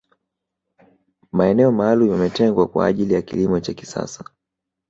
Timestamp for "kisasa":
3.73-4.23